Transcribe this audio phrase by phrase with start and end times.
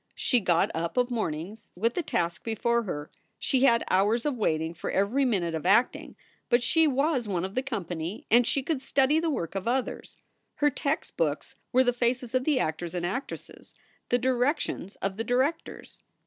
[0.15, 3.11] She got up of mornings with a task before her.
[3.37, 6.15] She had hours of waiting for every minute of acting,
[6.49, 10.17] but she was one of the company and she could study the work of others.
[10.55, 13.75] Her textbooks were the faces of the actors and actresses,
[14.09, 16.01] the directions of the directors.